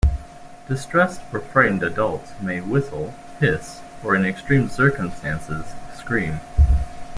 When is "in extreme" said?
4.15-4.67